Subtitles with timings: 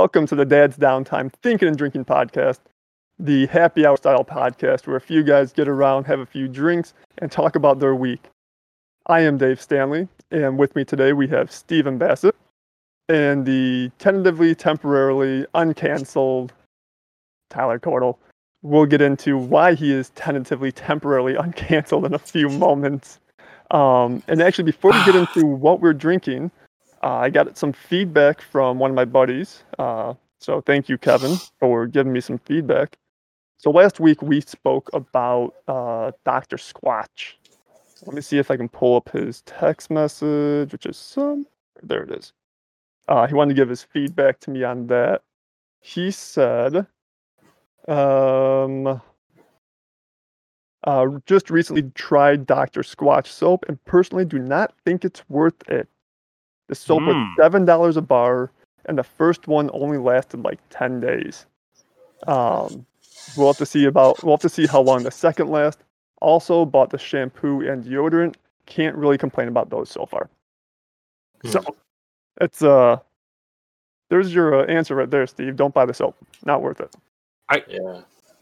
[0.00, 2.60] Welcome to the Dad's Downtime Thinking and Drinking podcast,
[3.18, 6.94] the happy hour style podcast where a few guys get around, have a few drinks,
[7.18, 8.28] and talk about their week.
[9.06, 12.36] I am Dave Stanley, and with me today we have Stephen Bassett
[13.08, 16.50] and the tentatively, temporarily, uncanceled
[17.50, 18.18] Tyler Cordell.
[18.62, 23.18] We'll get into why he is tentatively, temporarily uncanceled in a few moments.
[23.72, 26.52] Um, and actually, before we get into what we're drinking,
[27.02, 29.62] uh, I got some feedback from one of my buddies.
[29.78, 32.96] Uh, so thank you, Kevin, for giving me some feedback.
[33.56, 36.56] So last week we spoke about uh, Dr.
[36.56, 37.34] Squatch.
[38.06, 41.46] Let me see if I can pull up his text message, which is some.
[41.82, 42.32] There it is.
[43.08, 45.22] Uh, he wanted to give his feedback to me on that.
[45.80, 46.86] He said,
[47.88, 49.00] um,
[50.84, 52.82] uh, just recently tried Dr.
[52.82, 55.88] Squatch soap and personally do not think it's worth it.
[56.68, 57.34] The soap was Mm.
[57.36, 58.50] seven dollars a bar,
[58.86, 61.46] and the first one only lasted like ten days.
[62.26, 62.84] Um,
[63.36, 65.82] we'll have to see about we'll have to see how long the second lasts.
[66.20, 68.34] Also bought the shampoo and deodorant.
[68.66, 70.28] Can't really complain about those so far.
[71.44, 71.62] So
[72.40, 72.98] it's uh,
[74.10, 75.56] there's your uh, answer right there, Steve.
[75.56, 76.16] Don't buy the soap.
[76.44, 76.94] Not worth it.
[77.68, 78.00] Yeah.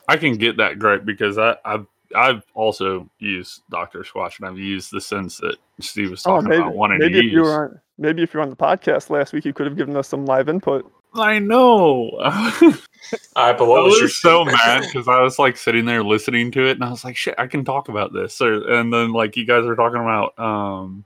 [0.08, 4.58] I can get that gripe because I, I've I've also used Doctor Squatch and I've
[4.58, 7.32] used the sense that Steve was Oh, talking maybe about wanting maybe to if use.
[7.34, 9.76] you were on maybe if you were on the podcast last week, you could have
[9.76, 10.90] given us some live input.
[11.14, 12.10] I know.
[12.20, 12.74] I
[13.36, 16.50] All right, but what was, was so mad because I was like sitting there listening
[16.52, 18.40] to it and I was like, shit, I can talk about this.
[18.40, 21.04] Or, and then like you guys are talking about um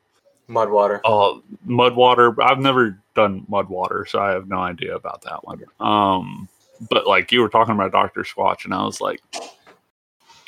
[0.51, 1.01] Mud water.
[1.05, 2.35] oh mud water.
[2.43, 5.63] I've never done mud water, so I have no idea about that one.
[5.79, 6.49] Um,
[6.91, 9.21] but like you were talking about Doctor Squatch, and I was like,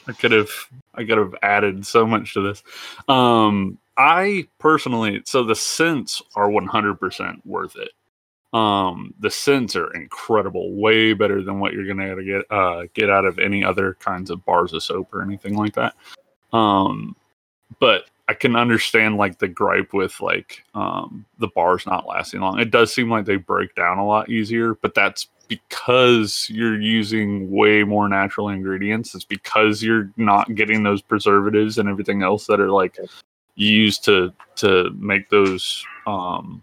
[0.09, 0.51] I could have,
[0.95, 2.65] I could have added so much to this.
[3.07, 7.91] Um, I personally, so the scents are one hundred percent worth it.
[8.57, 13.25] Um, the scents are incredible, way better than what you're gonna get uh, get out
[13.25, 15.95] of any other kinds of bars of soap or anything like that.
[16.53, 17.17] Um,
[17.81, 22.59] but I can understand like the gripe with like um, the bars not lasting long.
[22.61, 27.51] It does seem like they break down a lot easier, but that's because you're using
[27.51, 29.15] way more natural ingredients.
[29.15, 32.99] It's because you're not getting those preservatives and everything else that are like
[33.55, 36.63] used to to make those um,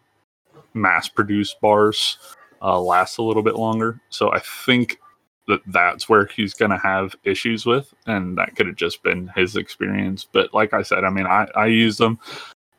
[0.73, 2.17] mass produced bars
[2.61, 3.99] uh, last a little bit longer.
[4.09, 4.99] So I think
[5.47, 9.31] that that's where he's going to have issues with, and that could have just been
[9.35, 10.27] his experience.
[10.31, 12.19] But like I said, I mean, I I used them,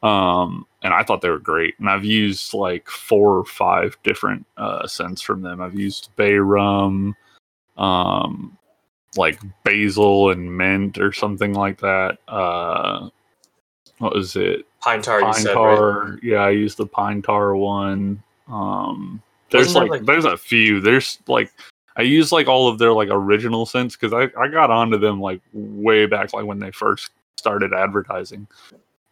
[0.03, 1.75] um, and I thought they were great.
[1.79, 5.61] And I've used like four or five different uh, scents from them.
[5.61, 7.17] I've used bay rum,
[7.77, 8.57] um,
[9.17, 12.19] like basil and mint or something like that.
[12.29, 13.11] Uh,
[14.01, 14.67] what was it?
[14.81, 16.13] Pine tar, pine said, tar.
[16.13, 16.19] right?
[16.23, 18.23] Yeah, I used the pine tar one.
[18.49, 20.81] Um, there's like, like- there's a few.
[20.81, 21.53] There's like
[21.97, 25.21] I use like all of their like original scents because I I got onto them
[25.21, 28.49] like way back like when they first started advertising.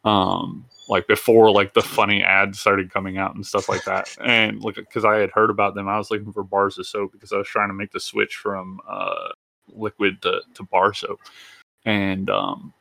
[0.04, 4.16] Um, like before like the funny ads started coming out and stuff like that.
[4.24, 7.12] And like because I had heard about them, I was looking for bars of soap
[7.12, 9.28] because I was trying to make the switch from uh
[9.68, 11.20] liquid to, to bar soap.
[11.84, 12.72] And um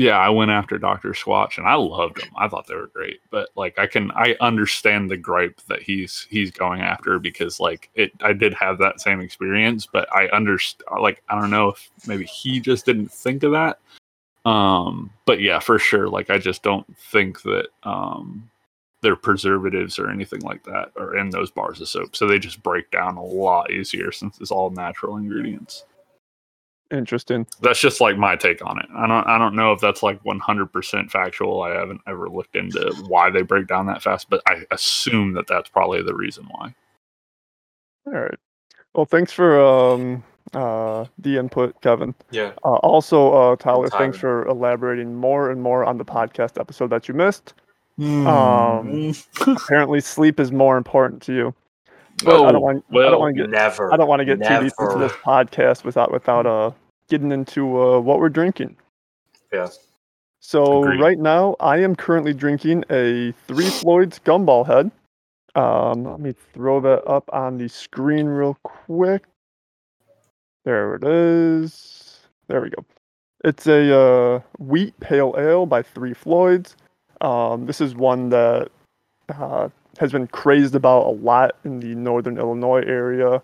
[0.00, 1.10] yeah, I went after Dr.
[1.10, 2.30] Squatch and I loved them.
[2.34, 3.20] I thought they were great.
[3.30, 7.90] But like I can I understand the gripe that he's he's going after because like
[7.94, 11.90] it I did have that same experience, but I understand like I don't know if
[12.06, 13.78] maybe he just didn't think of that.
[14.46, 18.50] Um but yeah, for sure like I just don't think that um
[19.02, 22.16] their preservatives or anything like that are in those bars of soap.
[22.16, 25.84] So they just break down a lot easier since it's all natural ingredients
[26.92, 27.46] Interesting.
[27.60, 28.86] that's just like my take on it.
[28.96, 31.62] I don't I don't know if that's like 100% factual.
[31.62, 35.46] I haven't ever looked into why they break down that fast, but I assume that
[35.46, 36.74] that's probably the reason why.
[38.06, 38.34] All right.
[38.94, 42.12] Well, thanks for um, uh, the input, Kevin.
[42.32, 42.52] Yeah.
[42.64, 44.02] Uh, also, uh, Tyler, Tyler.
[44.02, 47.54] thanks for elaborating more and more on the podcast episode that you missed.
[47.98, 48.26] Hmm.
[48.26, 49.14] Um,
[49.46, 51.54] Apparently, sleep is more important to you.
[52.24, 52.84] But I Oh, don't want.
[52.90, 53.50] I well, don't want to get.
[53.50, 53.92] Never.
[53.92, 56.70] I don't want to get too deep into this podcast without without uh
[57.10, 58.76] getting into uh, what we're drinking.
[59.52, 59.68] Yeah.
[60.38, 61.00] So Agreed.
[61.00, 64.90] right now, I am currently drinking a Three Floyds Gumball Head.
[65.54, 69.24] Um, let me throw that up on the screen real quick.
[70.64, 72.20] There it is.
[72.48, 72.84] There we go.
[73.44, 76.76] It's a uh, wheat pale ale by Three Floyds.
[77.20, 78.70] Um, this is one that
[79.28, 79.68] uh,
[79.98, 83.42] has been crazed about a lot in the northern Illinois area.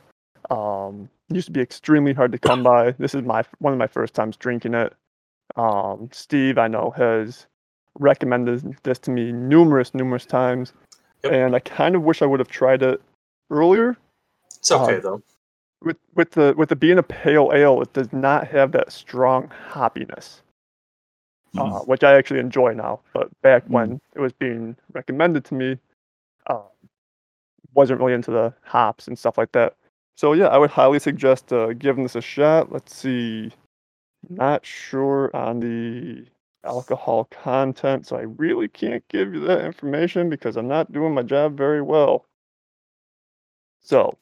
[0.51, 2.93] Um, used to be extremely hard to come by.
[2.93, 4.95] This is my one of my first times drinking it.
[5.57, 7.47] Um, Steve, I know, has
[7.99, 10.73] recommended this to me numerous, numerous times,
[11.25, 11.33] Yep.
[11.33, 13.01] and I kind of wish I would have tried it
[13.51, 13.97] earlier.
[14.59, 15.23] It's okay Uh, though.
[15.83, 19.49] with with the with the being a pale ale, it does not have that strong
[19.71, 20.43] hoppiness,
[21.55, 21.73] Mm.
[21.73, 23.01] uh, which I actually enjoy now.
[23.15, 23.71] But back Mm.
[23.71, 25.79] when it was being recommended to me,
[26.49, 26.63] uh,
[27.75, 29.75] wasn't really into the hops and stuff like that.
[30.17, 32.73] So yeah, I would highly suggest uh, giving this a shot.
[32.73, 33.53] Let's see,
[34.31, 36.27] not sure on the
[36.65, 41.23] alcohol content, so I really can't give you that information because I'm not doing my
[41.23, 42.25] job very well.
[43.83, 44.17] So,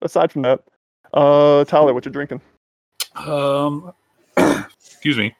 [0.00, 0.64] aside from that,
[1.12, 2.40] uh, Tyler, what you drinking?
[3.14, 3.92] Um,
[4.36, 5.34] excuse me.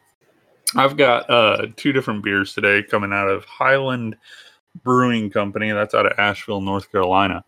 [0.74, 4.16] I've got uh two different beers today coming out of Highland
[4.82, 5.70] Brewing Company.
[5.72, 7.44] That's out of Asheville, North Carolina.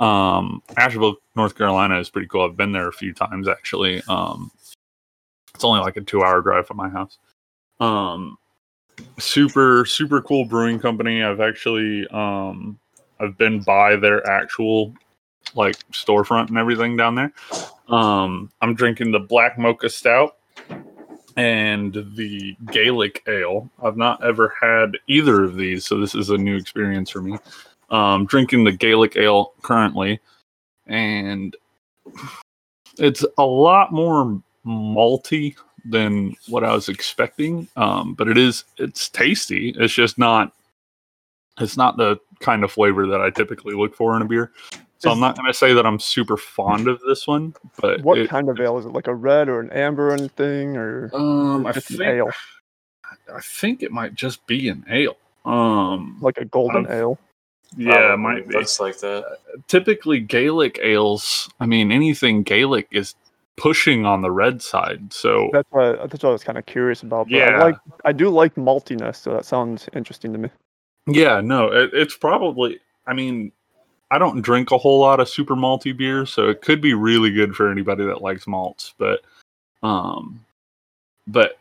[0.00, 2.42] Um, Asheville, North Carolina is pretty cool.
[2.42, 4.02] I've been there a few times actually.
[4.08, 4.50] Um,
[5.54, 7.18] it's only like a two-hour drive from my house.
[7.80, 8.38] Um,
[9.18, 11.22] super super cool brewing company.
[11.22, 12.78] I've actually um
[13.20, 14.94] I've been by their actual
[15.54, 17.32] like storefront and everything down there.
[17.88, 20.36] Um, I'm drinking the Black Mocha Stout
[21.36, 23.70] and the Gaelic Ale.
[23.82, 27.38] I've not ever had either of these, so this is a new experience for me.
[27.90, 30.20] Um, drinking the Gaelic Ale currently,
[30.86, 31.56] and
[32.98, 35.54] it's a lot more malty
[35.84, 37.66] than what I was expecting.
[37.76, 39.70] Um, but it is it's tasty.
[39.78, 40.52] It's just not
[41.60, 44.52] it's not the kind of flavor that I typically look for in a beer.
[44.98, 48.18] So I'm not going to say that I'm super fond of this one, but What
[48.18, 48.92] it- kind of ale is it?
[48.92, 52.30] Like a red or an amber or anything, or um, I an think ale?
[53.32, 55.16] I think it might just be an ale.
[55.44, 57.16] Um, like a golden ale?
[57.76, 58.54] Yeah, it Probably might be.
[58.54, 59.38] Looks like that.
[59.66, 61.48] Typically, Gaelic ales.
[61.60, 63.14] I mean, anything Gaelic is
[63.56, 65.12] pushing on the red side.
[65.12, 67.28] So That's what that's what I was kind of curious about.
[67.28, 67.58] But Yeah.
[67.58, 70.50] I like I do like maltiness, so that sounds interesting to me.
[71.06, 72.80] yeah, no, it, it's probably.
[73.06, 73.52] I mean,
[74.10, 77.30] I don't drink a whole lot of super malty beers, so it could be really
[77.30, 78.94] good for anybody that likes malts.
[78.98, 79.20] But,
[79.82, 80.44] um,
[81.26, 81.58] but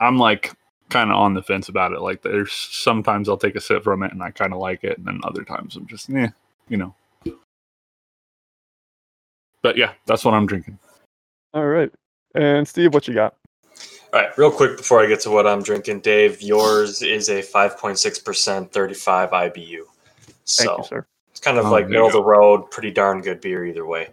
[0.00, 0.52] I'm like
[0.92, 2.00] kind of on the fence about it.
[2.00, 4.98] Like, there's sometimes I'll take a sip from it and I kind of like it,
[4.98, 6.28] and then other times I'm just, yeah,
[6.68, 6.94] you know.
[9.62, 10.78] But yeah, that's what I'm drinking.
[11.54, 11.92] All right,
[12.34, 13.36] and Steve, what you got?
[14.12, 17.40] All right, real quick before I get to what I'm drinking, Dave, yours is a
[17.42, 19.78] 5.6%, 35 IBU.
[19.78, 19.86] Thank
[20.44, 21.06] So you, sir.
[21.30, 24.08] it's kind of Oh, like middle of the road, pretty darn good beer either way.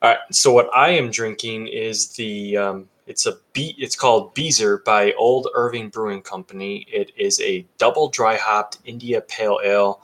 [0.00, 4.32] All right, so what I am drinking is the um, it's a be it's called
[4.32, 6.86] Beezer by Old Irving Brewing Company.
[6.90, 10.00] It is a double dry hopped India Pale Ale,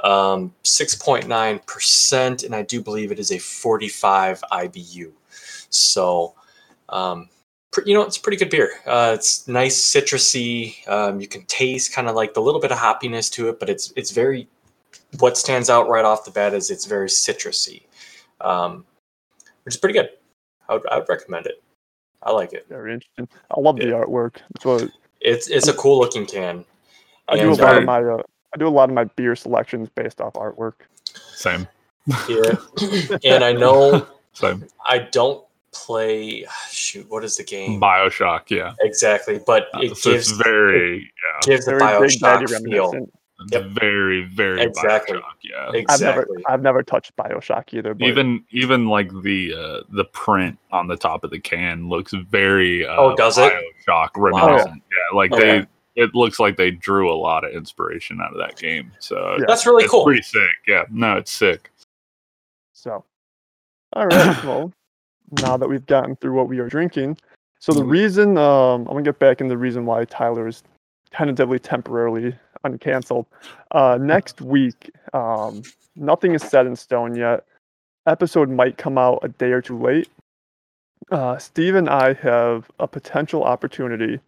[0.00, 5.12] um, 6.9 percent, and I do believe it is a 45 IBU.
[5.70, 6.34] So,
[6.90, 7.30] um,
[7.70, 8.72] pre- you know, it's pretty good beer.
[8.84, 10.86] Uh, it's nice citrusy.
[10.86, 13.70] Um, you can taste kind of like the little bit of hoppiness to it, but
[13.70, 14.46] it's it's very.
[15.20, 17.84] What stands out right off the bat is it's very citrusy,
[18.42, 18.84] um,
[19.64, 20.10] which is pretty good.
[20.68, 21.61] I would, I would recommend it.
[22.22, 22.66] I like it.
[22.68, 23.28] Very interesting.
[23.50, 24.36] I love the artwork.
[24.52, 24.90] That's what
[25.20, 26.64] It's it's a cool looking can.
[27.28, 28.22] I do a lot uh, of my uh,
[28.54, 30.74] I do a lot of my beer selections based off artwork.
[31.34, 31.66] Same,
[32.28, 32.54] Yeah,
[33.24, 34.66] and I know same.
[34.86, 36.46] I don't play.
[36.70, 38.74] Shoot, what is the game Bioshock, yeah.
[38.80, 39.40] exactly?
[39.44, 41.40] But Uh, it so gives it's very, yeah.
[41.42, 43.08] gives the Very Big Daddy Bioshock feel.
[43.50, 43.64] Reminiscent.
[43.66, 43.82] It's Yep.
[43.82, 45.18] very, very Exactly.
[45.18, 45.66] Bioshock, yeah.
[45.88, 46.44] I've never Exactly.
[46.46, 47.94] I've never touched Bioshock either.
[47.94, 52.12] But even even like the uh, the print on the top of the can looks
[52.12, 53.52] very uh, Oh, does it?
[53.86, 54.82] Bioshock reminiscent.
[54.90, 55.60] Yeah, like Okay.
[55.60, 58.90] they it looks like they drew a lot of inspiration out of that game.
[58.98, 59.44] So Yeah.
[59.46, 60.04] That's really cool.
[60.04, 60.40] pretty sick.
[60.66, 61.70] Yeah, no, it's sick.
[62.72, 63.04] So,
[63.92, 64.42] all right.
[64.44, 64.72] well,
[65.42, 67.18] now that we've gotten through what we are drinking,
[67.58, 67.90] so the Mhm.
[67.90, 70.62] reason um, I'm gonna get back in the reason why Tyler is
[71.10, 73.26] tentatively temporarily uncanceled.
[73.70, 75.62] Uh, next week, um,
[75.96, 77.44] nothing is set in stone yet.
[78.06, 80.08] Episode might come out a day or two late.
[81.10, 84.20] Uh, Steve and I have a potential opportunity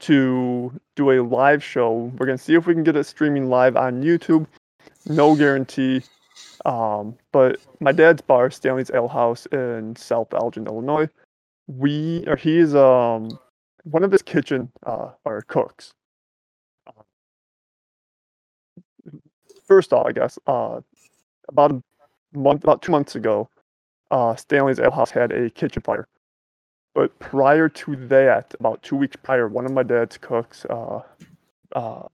[0.00, 2.12] to do a live show.
[2.18, 4.46] We're gonna see if we can get it streaming live on YouTube.
[5.06, 6.02] No guarantee.
[6.64, 11.08] Um, but my dad's bar, Stanley's Ale House in South Elgin, Illinois.
[11.66, 13.38] We or he's um
[13.84, 15.92] one of his kitchen uh or cooks.
[19.74, 20.80] First off, I guess uh
[21.48, 21.82] about a
[22.38, 23.50] month, about two months ago,
[24.10, 26.08] uh Stanley's Ale House had a kitchen fire.
[26.94, 31.02] But prior to that, about two weeks prior, one of my dad's cooks, uh,
[31.74, 32.08] uh,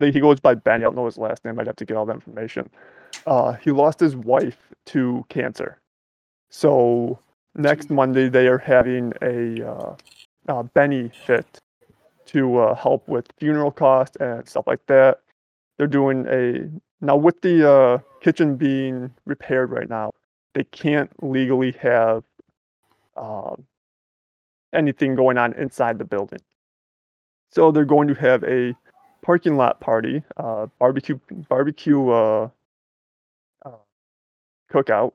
[0.00, 0.76] he goes by Ben.
[0.76, 1.60] I don't know his last name.
[1.60, 2.70] I'd have to get all that information
[3.26, 5.80] uh, he lost his wife to cancer.
[6.50, 7.20] So
[7.56, 9.96] next Monday they are having a uh,
[10.48, 11.60] uh, Benny fit
[12.26, 15.20] to uh, help with funeral costs and stuff like that.
[15.78, 16.70] They're doing a
[17.04, 20.10] now with the uh, kitchen being repaired right now.
[20.54, 22.24] They can't legally have
[23.16, 23.64] um,
[24.72, 26.40] anything going on inside the building.
[27.50, 28.74] So they're going to have a
[29.22, 31.18] parking lot party, uh, barbecue
[31.48, 32.48] barbecue uh,
[33.64, 33.70] uh,
[34.72, 35.12] cookout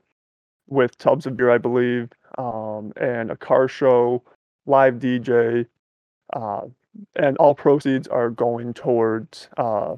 [0.68, 4.22] with tubs of beer, I believe, um, and a car show,
[4.66, 5.66] live DJ,
[6.32, 6.62] uh,
[7.16, 9.96] and all proceeds are going towards uh,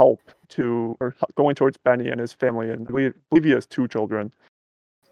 [0.00, 2.90] help to or going towards Benny and his family, and I
[3.30, 4.32] believe, he has two children.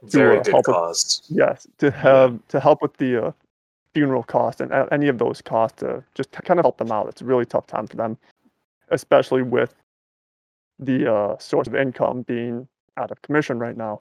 [0.04, 3.33] Very uh, good help with- Yes, to have to help with the uh,
[3.95, 7.09] funeral cost and any of those costs to just kind of help them out.
[7.09, 8.16] It's a really tough time for them,
[8.90, 9.75] especially with
[10.78, 12.66] the uh, source of income being
[12.97, 14.00] out of commission right now.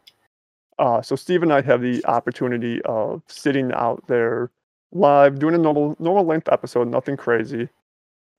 [0.80, 4.52] Uh, so Steve and I have the opportunity of sitting out there
[4.92, 7.68] live, doing a normal normal length episode, nothing crazy.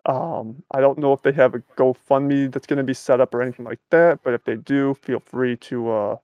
[0.08, 3.34] Um, I don't know if they have a GoFundMe that's going to be set up
[3.34, 6.16] or anything like that, but if they do, feel free to uh,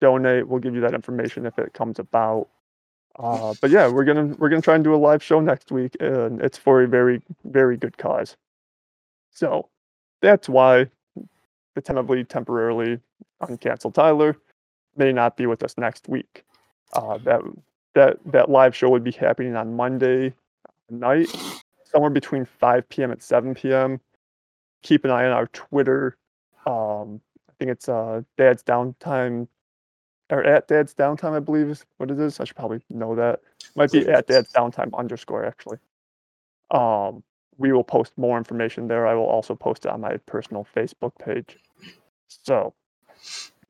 [0.00, 0.48] donate.
[0.48, 2.48] We'll give you that information if it comes about.
[3.18, 5.96] Uh, but yeah, we're gonna we're gonna try and do a live show next week,
[6.00, 8.36] and it's for a very very good cause.
[9.32, 9.68] So
[10.22, 10.86] that's why
[11.74, 13.00] the tentatively temporarily
[13.42, 14.36] uncanceled Tyler
[14.96, 16.44] may not be with us next week.
[16.92, 17.40] Uh, that
[17.94, 20.32] that that live show would be happening on Monday
[20.88, 21.28] night,
[21.90, 23.10] somewhere between 5 p.m.
[23.10, 24.00] and 7 p.m.
[24.82, 26.16] Keep an eye on our Twitter.
[26.66, 29.48] Um, I think it's uh, Dad's Downtime
[30.30, 32.38] or at Dad's Downtime, I believe is what it is.
[32.38, 33.40] I should probably know that.
[33.74, 35.78] Might be at Dad's Downtime underscore actually.
[36.70, 37.22] Um,
[37.56, 39.06] we will post more information there.
[39.06, 41.58] I will also post it on my personal Facebook page.
[42.28, 42.74] So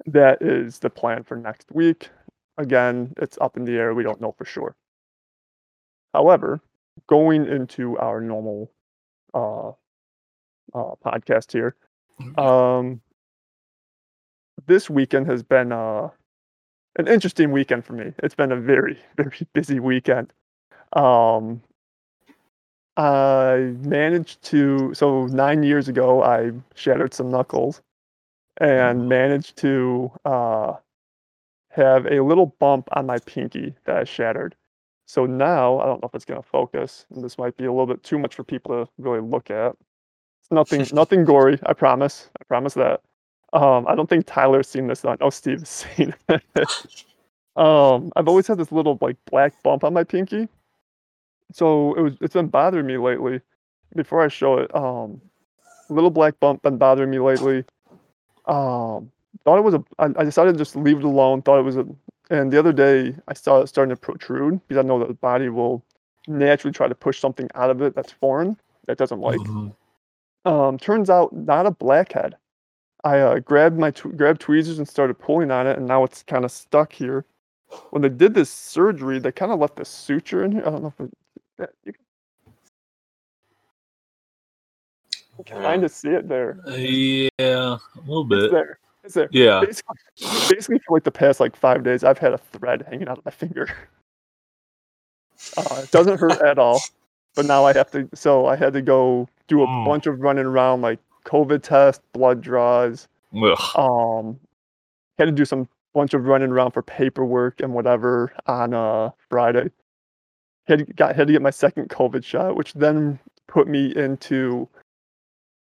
[0.06, 2.10] that is the plan for next week.
[2.58, 3.94] Again, it's up in the air.
[3.94, 4.74] We don't know for sure.
[6.12, 6.60] However,
[7.06, 8.70] going into our normal
[9.34, 11.76] uh, uh, podcast here,
[12.36, 13.00] um,
[14.66, 16.08] this weekend has been uh,
[16.96, 18.12] an interesting weekend for me.
[18.22, 20.32] It's been a very, very busy weekend.
[20.92, 21.62] Um,
[22.96, 27.80] I managed to, so nine years ago, I shattered some knuckles
[28.60, 30.72] and managed to uh,
[31.70, 34.56] have a little bump on my pinky that I shattered.
[35.08, 37.72] So now, I don't know if it's going to focus, and this might be a
[37.72, 39.74] little bit too much for people to really look at.
[40.42, 41.58] It's nothing, nothing gory.
[41.64, 42.28] I promise.
[42.38, 43.00] I promise that.
[43.54, 45.06] Um, I don't think Tyler's seen this.
[45.06, 47.04] I know Steve's seen it.
[47.56, 50.46] um, I've always had this little like black bump on my pinky,
[51.54, 53.40] so it was it's been bothering me lately.
[53.96, 55.22] Before I show it, um,
[55.88, 57.64] little black bump been bothering me lately.
[58.44, 59.10] Um,
[59.46, 59.84] thought it was a.
[59.98, 61.40] I, I decided to just leave it alone.
[61.40, 61.86] Thought it was a.
[62.30, 65.14] And the other day, I saw it starting to protrude because I know that the
[65.14, 65.82] body will
[66.26, 68.56] naturally try to push something out of it that's foreign
[68.86, 69.38] that it doesn't like.
[69.40, 69.74] Mhm.
[70.44, 72.36] Um, turns out not a blackhead.
[73.04, 76.22] I uh, grabbed my tw- grabbed tweezers and started pulling on it, and now it's
[76.22, 77.24] kind of stuck here.
[77.90, 80.62] When they did this surgery, they kind of left a suture in here.
[80.66, 81.12] I don't know if it,
[81.58, 81.92] that- you
[85.44, 86.58] can kind of see it there.
[86.66, 88.44] Yeah, a little bit.
[88.44, 88.78] It's there.
[89.30, 89.60] Yeah.
[89.64, 89.96] Basically,
[90.48, 93.24] basically, for like the past like five days, I've had a thread hanging out of
[93.24, 93.68] my finger.
[95.56, 96.80] Uh, it doesn't hurt at all,
[97.34, 98.08] but now I have to.
[98.14, 99.84] So I had to go do a Mm.
[99.86, 103.06] bunch of running around, like COVID test, blood draws.
[103.34, 103.58] Ugh.
[103.76, 104.38] Um,
[105.18, 109.70] had to do some bunch of running around for paperwork and whatever on uh Friday.
[110.66, 114.68] Had got had to get my second COVID shot, which then put me into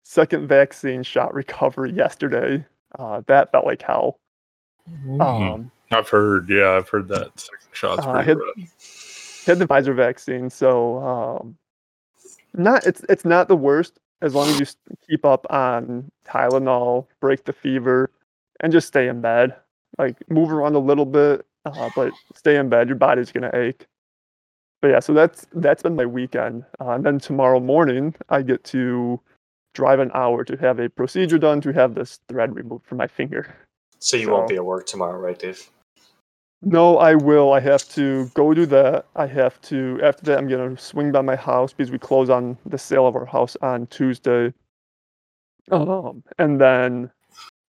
[0.05, 2.65] second vaccine shot recovery yesterday.
[2.99, 4.19] Uh, that felt like hell.
[4.91, 5.21] Mhm.
[5.21, 6.49] Um, I've heard.
[6.49, 9.45] Yeah, I've heard that second shot's Uh, pretty had- rough.
[9.47, 11.57] had the Pfizer vaccine, so um,
[12.55, 14.67] not it's it's not the worst as long as you
[15.09, 18.11] keep up on Tylenol, break the fever,
[18.61, 19.55] and just stay in bed.
[19.99, 22.89] Like move around a little bit, uh, but stay in bed.
[22.89, 23.87] Your body's gonna ache.
[24.83, 26.65] But yeah, so that's that's been my weekend.
[26.81, 29.21] Uh, and then tomorrow morning, I get to
[29.77, 33.07] drive an hour to have a procedure done to have this thread removed from my
[33.07, 33.55] finger.
[33.99, 35.71] So you won't be at work tomorrow, right, Dave?
[36.63, 37.53] No, I will.
[37.53, 39.05] I have to go do that.
[39.15, 42.31] I have to, after that, I'm going to swing by my house because we close
[42.31, 44.55] on the sale of our house on Tuesday.
[45.71, 47.11] Um, and then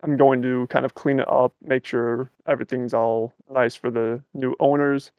[0.04, 4.24] I'm going to kind of clean it up, make sure everything's all nice for the
[4.34, 5.12] new owners.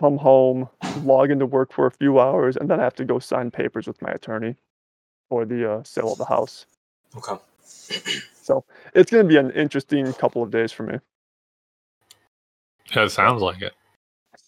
[0.00, 0.68] Come home,
[1.02, 3.88] log into work for a few hours, and then I have to go sign papers
[3.88, 4.54] with my attorney
[5.34, 6.66] for the uh, sale of the house.
[7.16, 7.36] Okay.
[8.44, 8.62] So
[8.92, 10.98] it's going to be an interesting couple of days for me.
[12.94, 13.72] Yeah, it sounds like it.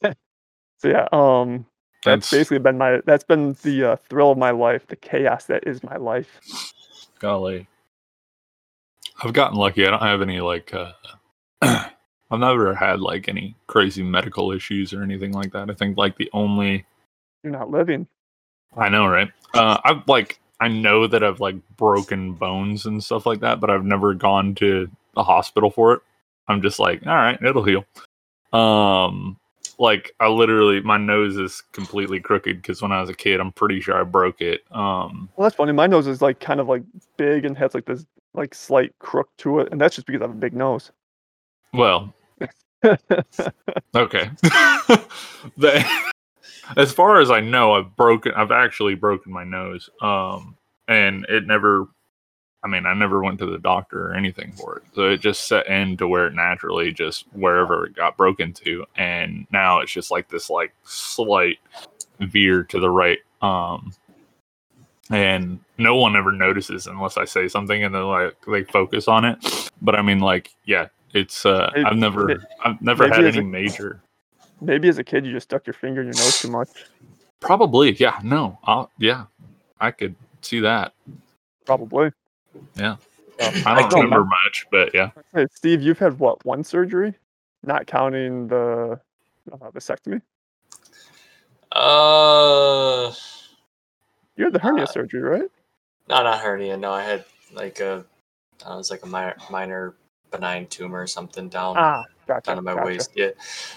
[0.79, 1.65] So yeah, um,
[2.05, 5.67] That's, basically been my that's been the uh, thrill of my life, the chaos that
[5.67, 6.29] is my life.
[7.19, 7.67] golly.
[9.25, 9.87] I've gotten lucky.
[9.87, 10.75] I don't have any like.
[10.75, 10.93] Uh,
[11.63, 15.71] I've never had like any crazy medical issues or anything like that.
[15.71, 16.85] I think like the only
[17.43, 18.07] You're not living.
[18.77, 19.33] I know, right?
[19.55, 23.71] Uh, I've like I know that I've like broken bones and stuff like that, but
[23.71, 26.01] I've never gone to the hospital for it.
[26.49, 27.85] I'm just like, all right, it'll heal.
[28.53, 29.39] Um,
[29.79, 33.53] like I literally, my nose is completely crooked because when I was a kid, I'm
[33.53, 34.63] pretty sure I broke it.
[34.71, 35.73] Um, Well, that's funny.
[35.73, 36.83] My nose is like kind of like
[37.17, 40.25] big and has like this like slight crook to it, and that's just because I
[40.25, 40.91] have a big nose.
[41.73, 42.15] well,
[43.95, 44.31] okay.
[45.57, 46.13] the,
[46.77, 48.33] as far as I know, I've broken.
[48.35, 49.89] I've actually broken my nose.
[50.01, 50.57] Um,
[50.89, 51.87] and it never.
[52.65, 54.83] I mean, I never went to the doctor or anything for it.
[54.95, 58.85] So it just set in to where it naturally just wherever it got broken to,
[58.97, 61.59] and now it's just like this like slight
[62.21, 63.19] veer to the right.
[63.43, 63.93] Um,
[65.11, 69.25] and no one ever notices unless I say something, and then like they focus on
[69.25, 69.71] it.
[69.81, 71.47] But I mean, like, yeah, it's.
[71.47, 74.03] uh I've never, I've never had any a- major.
[74.61, 76.69] Maybe as a kid you just stuck your finger in your nose too much.
[77.41, 78.19] Probably, yeah.
[78.25, 79.25] No, I'll, yeah,
[79.81, 80.93] I could see that.
[81.67, 82.11] Probably.
[83.39, 85.11] I I don't can- remember much, but yeah.
[85.35, 87.15] Hey, Steve, you've had what one surgery,
[87.63, 88.99] not counting the
[89.53, 90.23] uh, vasectomy.
[91.73, 93.13] Uh,
[94.37, 95.51] You had the hernia Uh, surgery, right?
[96.09, 96.77] no, not hernia.
[96.77, 98.05] No, I had like a,
[98.65, 99.95] I was like a minor, minor
[100.31, 102.43] benign tumor or something down Ah, gotcha.
[102.51, 102.87] down to my gotcha.
[102.87, 103.11] waist.
[103.15, 103.31] Yeah.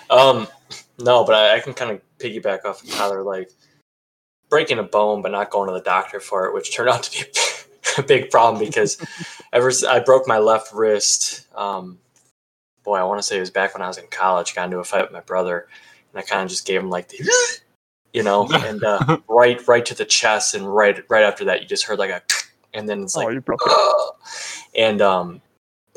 [0.10, 0.48] Um,
[0.98, 3.52] no, but I, I can kind of piggyback off of Tyler, like
[4.50, 7.12] breaking a bone but not going to the doctor for it, which turned out to
[7.26, 7.32] be
[7.98, 8.98] a big problem because
[9.54, 11.48] ever I broke my left wrist.
[11.56, 12.00] Um,
[12.84, 14.56] boy, I want to say it was back when I was in college.
[14.56, 15.68] Got into a fight with my brother,
[16.12, 17.30] and I kind of just gave him like the,
[18.14, 21.68] you know, and uh, right, right to the chest, and right, right after that, you
[21.68, 22.22] just heard like a,
[22.74, 24.12] and then it's Oh, like, you broke it.
[24.76, 25.42] and um,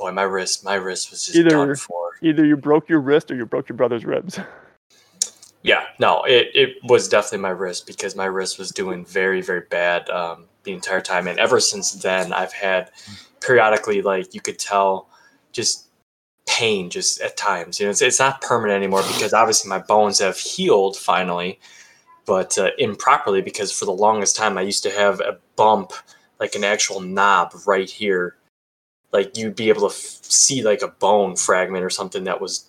[0.02, 2.10] boy, my wrist, my wrist was just Either- done for.
[2.22, 4.38] Either you broke your wrist or you broke your brother's ribs.
[5.64, 9.60] Yeah, no, it, it was definitely my wrist because my wrist was doing very, very
[9.70, 11.28] bad um, the entire time.
[11.28, 12.90] And ever since then, I've had
[13.40, 15.08] periodically, like, you could tell
[15.52, 15.86] just
[16.48, 17.78] pain just at times.
[17.78, 21.60] You know, it's, it's not permanent anymore because obviously my bones have healed finally,
[22.26, 25.92] but uh, improperly because for the longest time I used to have a bump,
[26.40, 28.34] like an actual knob right here.
[29.12, 32.66] Like, you'd be able to f- see like a bone fragment or something that was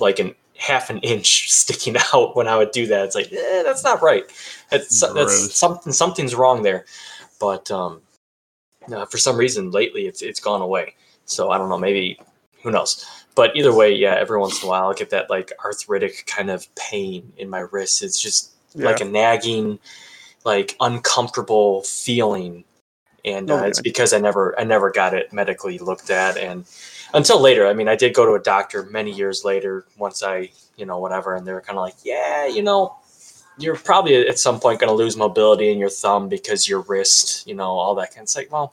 [0.00, 3.04] like an half an inch sticking out when I would do that.
[3.06, 4.24] It's like, eh, that's not right.
[4.70, 5.14] That's Gross.
[5.14, 6.84] that's something something's wrong there.
[7.40, 8.00] But um,
[8.88, 10.94] no, for some reason lately it's it's gone away.
[11.26, 12.18] So I don't know, maybe
[12.62, 13.04] who knows.
[13.36, 16.50] But either way, yeah, every once in a while I'll get that like arthritic kind
[16.50, 18.02] of pain in my wrist.
[18.02, 18.86] It's just Yeah.
[18.86, 19.78] like a nagging,
[20.44, 22.64] like uncomfortable feeling.
[23.24, 23.68] And uh, Okay.
[23.68, 26.64] it's because I never I never got it medically looked at and
[27.14, 27.66] until later.
[27.66, 30.98] I mean, I did go to a doctor many years later once I, you know,
[30.98, 32.96] whatever, and they were kind of like, yeah, you know,
[33.58, 37.46] you're probably at some point going to lose mobility in your thumb because your wrist,
[37.46, 38.22] you know, all that kind of.
[38.24, 38.72] It's like, well,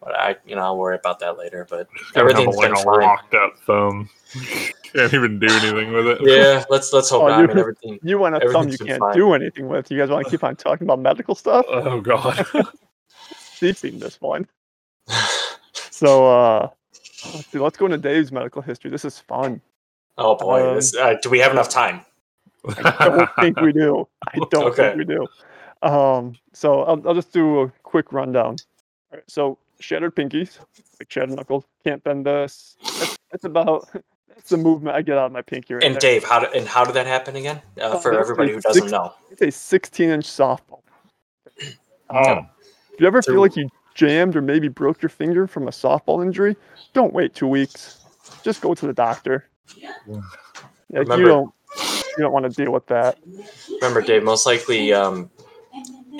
[0.00, 1.66] but I, you know, I'll worry about that later.
[1.70, 3.00] But everything's like been a fine.
[3.02, 4.08] locked up thumb.
[4.92, 6.18] Can't even do anything with it.
[6.22, 7.38] Yeah, let's let's hope Oh, not.
[7.38, 7.98] I you- mean, everything.
[8.02, 9.14] You want a thumb you can't fine.
[9.14, 9.90] do anything with.
[9.90, 11.64] You guys want to keep on talking about medical stuff?
[11.68, 12.44] Oh god.
[13.72, 14.48] Seen this one.
[15.90, 16.68] So uh
[17.32, 18.90] let's see, let's go into Dave's medical history.
[18.90, 19.60] This is fun.
[20.18, 22.00] oh boy, Um, this, uh, do we have enough time?
[22.84, 24.08] I don't think we do.
[24.28, 24.94] I don't Okay.
[24.94, 25.26] think we do.
[25.82, 28.56] Um, so I'll, I'll just do a quick rundown.
[29.12, 30.58] All right, so shattered pinkies,
[30.98, 32.76] like shattered knuckles, can't bend this.
[32.98, 33.88] That's, that's about
[34.28, 36.00] that's the movement I get out of my pinky right And there.
[36.00, 37.60] Dave, how did and how did that happen again?
[37.80, 39.12] Uh, Uh, for everybody who doesn't six- know.
[39.30, 40.80] It's a 16 inch softball.
[42.10, 42.32] Oh.
[42.32, 42.48] Um,
[42.92, 45.70] if you ever So- feel like you jammed or maybe broke your finger from a
[45.70, 46.56] softball injury,
[46.94, 47.98] don't wait two weeks.
[48.42, 49.44] Just go to the doctor.
[49.76, 49.92] Yeah,
[50.90, 51.52] Remember- you don't
[52.16, 53.16] you don't want to deal with that.
[53.80, 55.30] Remember, Dave, most likely um,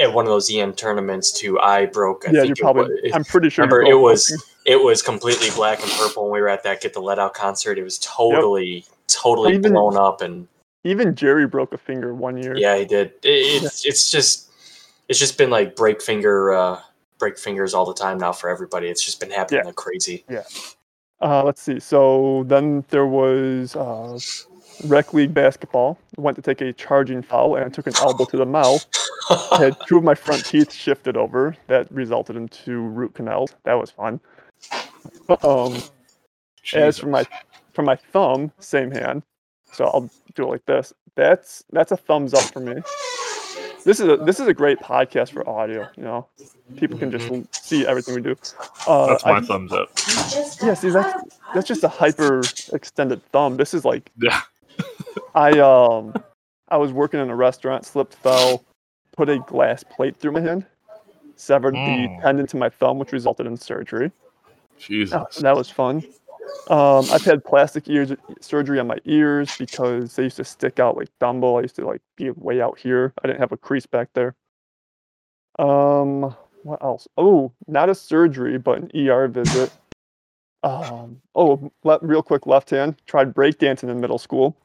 [0.01, 2.27] at one of those EM tournaments too, I broke.
[2.27, 2.85] I yeah, you probably.
[2.85, 3.65] wa- it- I'm pretty sure.
[3.67, 4.47] remember, it was something.
[4.65, 7.35] it was completely black and purple when we were at that Get the Led Out
[7.35, 7.79] concert.
[7.79, 10.49] It was totally totally Even- blown up, and
[10.85, 12.57] even Jerry broke a finger one year.
[12.57, 13.09] yeah, he did.
[13.23, 14.49] It, it's it's just
[15.09, 16.81] it's just been like break finger uh,
[17.19, 18.89] break fingers all the time now for everybody.
[18.89, 19.67] It's just been happening Yeah.
[19.67, 20.25] like crazy.
[21.21, 21.79] Uh, let's see.
[21.79, 24.19] So then there was uh,
[24.89, 25.99] rec league basketball.
[26.17, 28.85] Went to take a charging foul and I took an elbow to the mouth.
[29.59, 31.57] Had two of my front teeth shifted over.
[31.69, 33.55] That resulted in two root canals.
[33.65, 34.21] That was fun.
[35.45, 35.81] Um,
[36.75, 37.25] as for my
[37.73, 39.23] for my thumb, same hand.
[39.73, 40.93] So I'll do it like this.
[41.15, 42.83] That's that's a thumbs up for me.
[43.85, 45.89] This is a this is a great podcast for audio.
[45.97, 46.29] You know,
[46.77, 47.29] people can just
[47.65, 48.37] see everything we do.
[48.87, 49.91] Uh, That's my I- thumbs up.
[50.63, 52.43] yeah, see that's that's just a hyper
[52.73, 53.57] extended thumb.
[53.57, 54.41] This is like Yeah.
[55.35, 56.15] I um
[56.69, 58.65] I was working in a restaurant, slipped, fell,
[59.17, 60.65] put a glass plate through my hand,
[61.37, 62.17] severed Mm.
[62.19, 64.13] the tendon to my thumb, which resulted in surgery.
[64.79, 65.15] Jesus.
[65.15, 66.03] Oh, that was fun.
[66.69, 70.97] Um, I've had plastic ears surgery on my ears because they used to stick out
[70.97, 71.59] like Dumbo.
[71.59, 73.13] I used to like be way out here.
[73.23, 74.35] I didn't have a crease back there.
[75.59, 77.09] Um, what else?
[77.17, 79.73] Oh, not a surgery, but an ER visit.
[80.63, 82.97] Um, oh, le- real quick, left hand.
[83.07, 84.57] Tried breakdancing in middle school.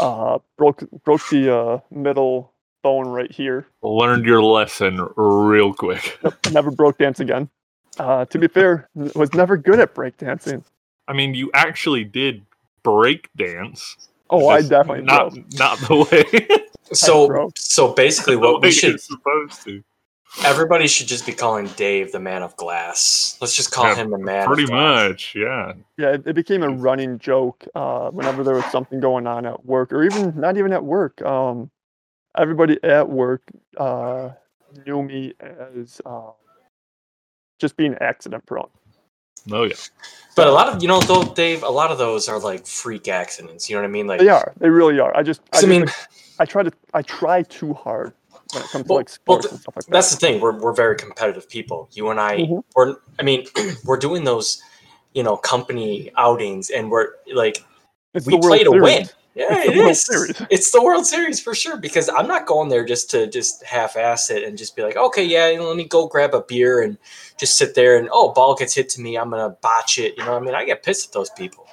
[0.00, 2.52] Uh, broke broke the uh, middle
[2.82, 3.66] bone right here.
[3.82, 6.18] Learned your lesson real quick.
[6.52, 7.48] Never broke dance again.
[7.98, 10.62] Uh, to be fair, was never good at breakdancing.
[11.08, 12.44] I mean, you actually did
[12.82, 13.96] break dance.
[14.30, 15.52] Oh, I definitely not broke.
[15.54, 16.48] not the way,
[16.92, 19.82] So so basically, what we should supposed to.
[20.44, 23.36] everybody should just be calling Dave the Man of Glass.
[23.40, 24.46] Let's just call Yeah, him the Man.
[24.46, 25.08] Pretty of Glass.
[25.10, 25.72] much, yeah.
[25.98, 29.64] Yeah, it, it became a running joke uh, whenever there was something going on at
[29.64, 31.22] work, or even not even at work.
[31.22, 31.70] Um,
[32.36, 33.42] everybody at work
[33.76, 34.30] uh,
[34.86, 36.30] knew me as uh,
[37.58, 38.68] just being accident prone.
[39.50, 39.74] Oh yeah.
[40.34, 43.08] But a lot of you know, though, Dave, a lot of those are like freak
[43.08, 43.68] accidents.
[43.70, 44.06] You know what I mean?
[44.06, 44.52] Like, They are.
[44.58, 45.16] They really are.
[45.16, 45.86] I just, I, I just, mean,
[46.38, 48.12] I try to, I try too hard
[48.52, 49.90] when it comes to Well- like well, sports and stuff like that.
[49.92, 50.40] that's the thing.
[50.40, 51.88] We're we're very competitive people.
[51.92, 52.62] You and I, Mhm.
[52.74, 52.96] we're.
[53.18, 53.46] I mean,
[53.84, 54.60] we're doing those,
[55.14, 57.64] you know, company outings, and we're like,
[58.12, 59.08] it's we the World play to win.
[59.36, 60.02] Yeah, It's it is.
[60.02, 60.42] Series.
[60.50, 61.76] It's the World Series for sure.
[61.76, 65.22] Because I'm not going there just to just half-ass it and just be like, okay,
[65.24, 66.96] yeah, let me go grab a beer and
[67.38, 70.16] just sit there and oh, ball gets hit to me, I'm gonna botch it.
[70.16, 71.66] You know, what I mean, I get pissed at those people.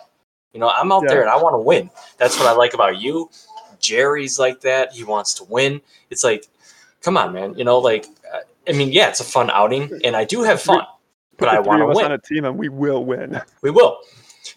[0.52, 1.12] You know, I'm out Yeah.
[1.12, 1.90] there and I want to win.
[2.18, 3.30] That's what I like about you.
[3.80, 4.92] Jerry's like that.
[4.92, 5.80] He wants to win.
[6.10, 6.48] It's like,
[7.02, 7.58] come on, man.
[7.58, 10.62] You know, like, uh, I mean, yeah, it's a fun outing, and I do have
[10.62, 10.80] fun,
[11.38, 12.06] Put but I want to win.
[12.06, 13.42] on a team, and we will win.
[13.62, 14.00] We will.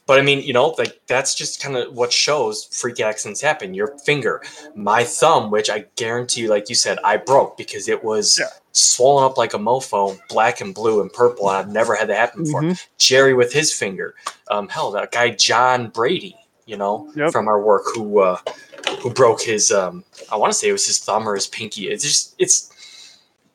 [0.06, 3.74] But I mean, you know, like that's just kind of what shows freak accidents happen.
[3.74, 4.42] Your finger,
[4.74, 8.46] my thumb, which I guarantee you, like you said, I broke because it was Yeah.
[8.72, 11.48] swollen up like a mofo, black and blue and purple.
[11.48, 12.62] And I've never had that happen before.
[12.62, 12.86] Mhm.
[12.98, 14.14] Jerry with his finger.
[14.50, 17.32] Um, hell, that guy John Brady, you know, Yep.
[17.32, 18.38] from our work, who uh,
[19.00, 19.70] who broke his.
[19.72, 21.88] Um, I want to say it was his thumb or his pinky.
[21.90, 22.70] It's just it's.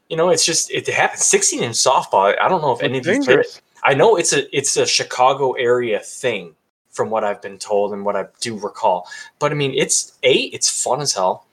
[0.09, 1.23] You know, it's just it happens.
[1.25, 2.37] Sixteen in softball.
[2.37, 3.23] I don't know if any of you.
[3.23, 3.61] played it.
[3.83, 6.55] I know it's a it's a Chicago area thing,
[6.91, 9.07] from what I've been told and what I do recall.
[9.39, 11.47] But I mean, it's a it's fun as hell.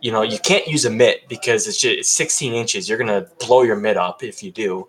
[0.00, 2.88] You know, you can't use a mitt because it's just it's 16 inches.
[2.88, 4.88] You're gonna blow your mitt up if you do.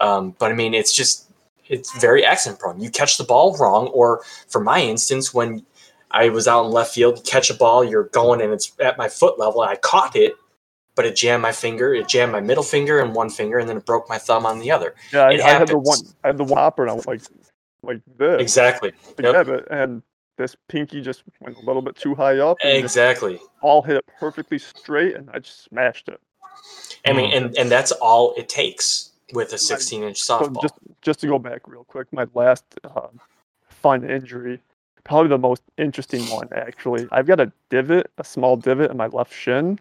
[0.00, 1.30] Um, but I mean, it's just
[1.68, 2.80] it's very accident prone.
[2.80, 5.64] You catch the ball wrong, or for my instance, when
[6.10, 9.08] I was out in left field, catch a ball, you're going and it's at my
[9.08, 9.62] foot level.
[9.62, 10.34] I caught it,
[10.96, 11.94] but it jammed my finger.
[11.94, 14.58] It jammed my middle finger and one finger, and then it broke my thumb on
[14.58, 14.94] the other.
[15.12, 15.98] Yeah, I, It I had the one.
[16.24, 17.20] I had the one and I was like,
[17.82, 18.40] like this.
[18.40, 18.92] Exactly.
[19.18, 19.66] to Yep.
[19.70, 20.02] and
[20.36, 23.38] this pinky just went a little bit too high up, and Exactly.
[23.62, 26.20] all hit it perfectly straight, and I just smashed it.
[27.06, 30.62] I mean, and and that's all it takes with a 16 inch So softball.
[30.62, 33.08] just just to go back real quick, my last uh,
[33.68, 34.60] fun injury,
[35.04, 37.06] probably the most interesting one actually.
[37.12, 39.78] I've got a divot, a small divot in my left shin.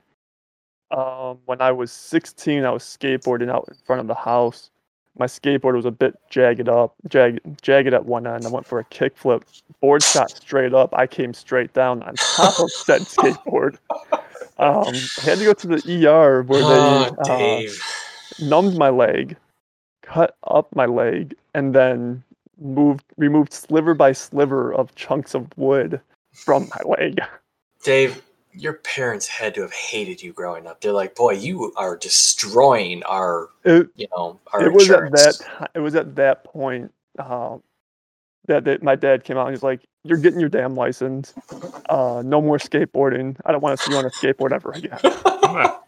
[0.91, 4.69] Um, when I was 16, I was skateboarding out in front of the house.
[5.17, 8.45] My skateboard was a bit jagged up, jagged, jagged at one end.
[8.45, 9.43] I went for a kickflip.
[9.79, 10.93] Board shot straight up.
[10.93, 13.77] I came straight down on top of said skateboard.
[14.57, 17.71] Um, I had to go to the ER where oh, they uh,
[18.45, 19.37] numbed my leg,
[20.01, 22.23] cut up my leg, and then
[22.59, 25.99] moved removed sliver by sliver of chunks of wood
[26.33, 27.19] from my leg.
[27.83, 28.21] Dave,
[28.57, 30.81] your parents had to have hated you growing up.
[30.81, 35.69] They're like, boy, you are destroying our, It, you know, our it was at that
[35.75, 37.61] it was at that point um,
[38.47, 41.33] that, that my dad came out and he's like, "You're getting your damn license.
[41.89, 43.37] Uh, no more skateboarding.
[43.45, 44.99] I don't want to see you on a skateboard ever again."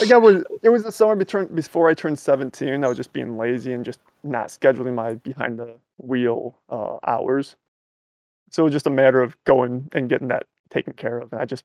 [0.00, 2.84] Like I was, it was the summer between, before I turned 17.
[2.84, 7.56] I was just being lazy and just not scheduling my behind the wheel uh, hours.
[8.50, 11.32] So it was just a matter of going and getting that taken care of.
[11.32, 11.64] And I just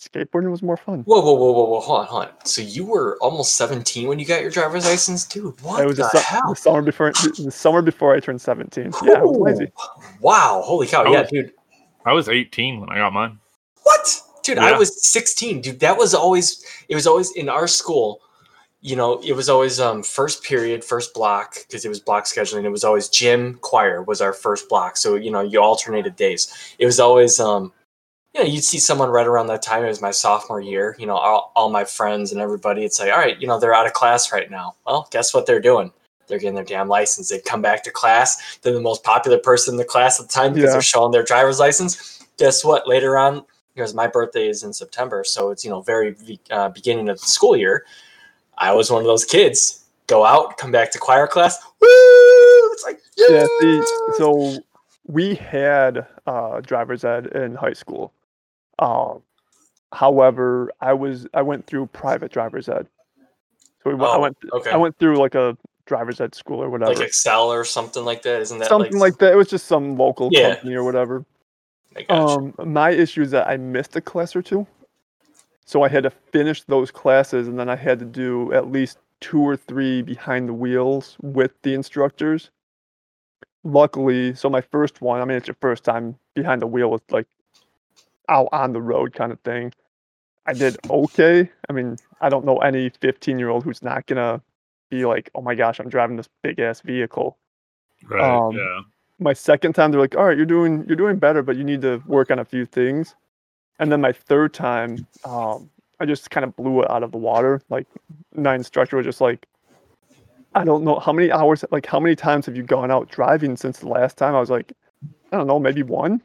[0.00, 1.00] skateboarding was more fun.
[1.04, 2.30] Whoa, whoa, whoa, whoa, whoa, hold on, hold on.
[2.44, 5.60] So you were almost 17 when you got your driver's license, dude.
[5.62, 6.50] What it was the the, su- hell?
[6.50, 8.92] the summer before the summer before I turned 17.
[9.04, 9.72] Yeah, I was lazy.
[10.20, 11.04] Wow, holy cow.
[11.04, 11.52] I Yeah, was- dude.
[12.04, 13.38] I was 18 when I got mine.
[13.82, 14.20] What?
[14.44, 15.60] Dude, I was 16.
[15.60, 18.20] Dude, that was always it was always in our school.
[18.82, 22.64] you know, it was always um, first period, first block because it was block scheduling.
[22.64, 24.96] It was always gym choir was our first block.
[24.96, 26.52] So you know, you alternated days.
[26.78, 27.72] It was always, um,
[28.36, 29.82] you know, you'd see someone right around that time.
[29.84, 30.94] It was my sophomore year.
[30.98, 32.84] You know, all, all my friends and everybody.
[32.84, 34.74] It's like, all right, you know, they're out of class right now.
[34.86, 35.90] Well, guess what they're doing?
[36.28, 37.28] They're getting their damn license.
[37.30, 38.58] They come back to class.
[38.60, 40.72] They're the most popular person in the class at the time because Yeah.
[40.72, 42.22] they're showing their driver's license.
[42.36, 42.86] Guess what?
[42.86, 43.42] Later on,
[43.74, 46.14] because my birthday is in September, so it's you know very
[46.50, 47.86] uh, beginning of the school year.
[48.58, 49.84] I was one of those kids.
[50.08, 51.58] Go out, come back to choir class.
[51.80, 51.86] Woo!
[52.72, 53.26] It's like yeah.
[53.30, 53.82] Yeah, see,
[54.18, 54.58] so
[55.06, 58.12] we had uh, driver's ed in high school.
[58.78, 59.22] Um,
[59.92, 62.86] however, I was I went through private driver's ed.
[63.82, 64.70] So we, went- I Oh, went okay.
[64.70, 66.92] I went through like a driver's ed school or whatever.
[66.94, 68.40] like Excel or something like that.
[68.42, 69.32] Isn't that Something like that.
[69.32, 70.54] It was just some local Yeah.
[70.54, 71.24] company or whatever.
[72.10, 74.66] Um, my issue is that I missed a class or two,
[75.64, 78.98] so I had to finish those classes, and then I had to do at least
[79.20, 82.50] two or three behind the wheels with the instructors.
[83.64, 87.02] Luckily, so my first one, I mean, it's your first time behind the wheel with
[87.10, 87.26] like
[88.28, 89.72] out on the road kind of thing.
[90.46, 91.50] I did okay.
[91.68, 94.42] I mean, I don't know any 15 year old who's not gonna
[94.90, 97.36] be like, oh my gosh, I'm driving this big ass vehicle
[98.08, 98.22] Right.
[98.22, 98.80] Um, yeah.
[99.18, 101.80] my second time they're like all right you're doing you're doing better but you need
[101.82, 103.14] to work on a few things
[103.78, 107.18] and then my third time um, i just kind of blew it out of the
[107.18, 107.86] water like
[108.34, 109.46] my instructor was just like
[110.54, 113.56] i don't know how many hours like how many times have you gone out driving
[113.56, 114.72] since the last time i was like
[115.32, 116.22] i don't know maybe one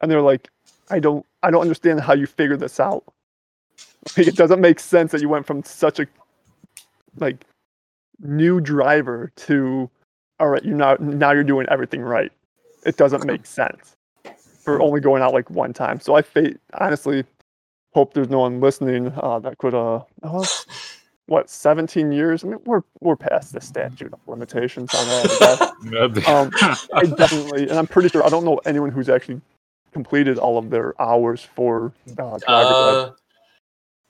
[0.00, 0.48] and they're like
[0.90, 3.04] i don't i don't understand how you figured this out
[4.16, 6.06] like it doesn't make sense that you went from such a
[7.18, 7.44] like
[8.20, 9.90] new driver to
[10.40, 12.32] all right, you're now now you're doing everything right.
[12.86, 13.96] It doesn't make sense
[14.62, 16.00] for only going out like one time.
[16.00, 17.24] So I fa- honestly
[17.92, 20.46] hope there's no one listening uh, that could uh oh,
[21.26, 22.44] what 17 years.
[22.44, 25.24] I mean, we're we're past the statute of limitations on that.
[25.24, 25.58] I guess.
[25.90, 26.50] That'd Um,
[26.94, 29.40] I definitely, and I'm pretty sure I don't know anyone who's actually
[29.98, 32.46] completed all of their hours for uh, driver's.
[32.46, 33.10] Uh,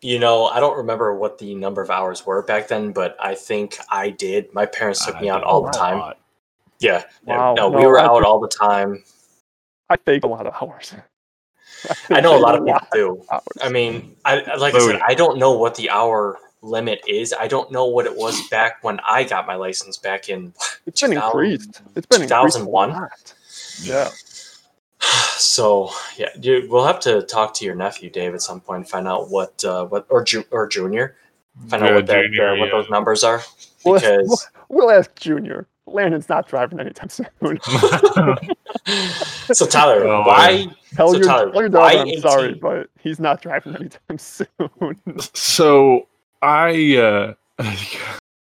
[0.03, 3.35] you know, I don't remember what the number of hours were back then, but I
[3.35, 4.53] think I did.
[4.53, 5.99] My parents took I me out all the time.
[5.99, 6.19] lot.
[6.79, 7.05] Yeah.
[7.27, 7.37] yeah.
[7.39, 7.55] Wow.
[7.55, 9.03] No, we were I out think- all the time.
[9.89, 10.95] I fake a lot of hours.
[12.11, 13.25] I know a lot of people do.
[13.33, 13.43] hours.
[13.63, 15.01] I mean, I I- like I said.
[15.09, 17.33] I don't know what the hour limit is.
[17.33, 20.53] I don't know what it was back when I got my license back in.
[20.87, 21.81] It's been increased.
[21.97, 22.23] It's been increased.
[22.23, 22.91] Two thousand one.
[23.83, 24.11] Yeah.
[25.39, 28.89] So yeah, you, we'll have to talk to your nephew Dave at some point, and
[28.89, 31.17] find out what uh, what or ju- or Junior,
[31.69, 32.73] find out Yeah, what that junior, uh, what yeah.
[32.73, 33.41] those numbers are
[33.85, 34.27] We'll, because
[34.69, 35.69] we'll, we'll ask Junior.
[35.87, 37.29] Landon's not driving anytime soon.
[39.53, 42.91] so Tyler, Oh, why Tell So, your, Tyler, tell your why daughter I'm sorry, but
[43.01, 44.49] he's not driving anytime soon.
[45.35, 46.09] so
[46.43, 47.35] I uh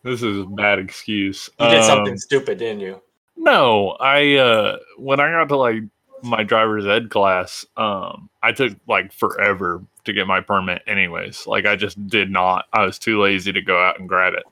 [0.03, 1.49] this is a bad excuse.
[1.59, 3.01] you did something Um, stupid, didn't you?
[3.35, 5.81] No, I uh when I got to like
[6.23, 11.45] my driver's ed class, um I took like forever to get my permit anyways.
[11.45, 12.65] Like I just did not.
[12.73, 14.43] I was too lazy to go out and grab it.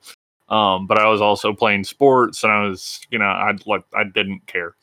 [0.53, 4.03] Um but I was also playing sports and I was, you know, I like I
[4.03, 4.75] didn't care.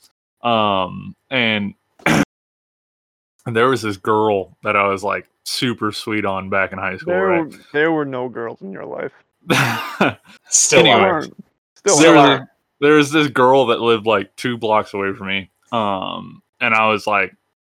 [0.42, 1.74] Um and
[3.46, 7.12] there was this girl that I was like super sweet on back in high school,
[7.12, 7.46] there, right?
[7.46, 9.12] were, there were no girls in your life.
[10.48, 10.94] Still Anyway.
[10.94, 11.12] are.
[11.14, 11.44] Aren't.
[11.76, 12.34] Still there was, are.
[12.36, 16.74] a, there was this girl that lived like two blocks away from me um and
[16.74, 17.34] i was like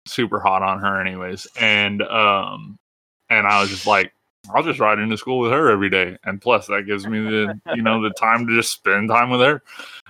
[0.06, 2.78] super hot on her anyways and um
[3.30, 4.14] and i was just like
[4.54, 7.60] i'll just ride into school with her every day and plus that gives me the
[7.76, 9.62] you know the time to just spend time with her.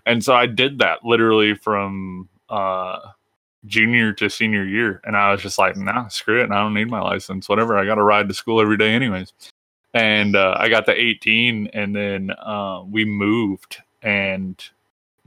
[0.06, 3.00] And so i did that literally from uh
[3.66, 6.90] junior to senior year and i was just like nah screw it i don't need
[6.90, 9.34] my license whatever i gotta ride to school every day anyways.
[9.94, 14.64] And uh, i got to 18 and then uh, we moved and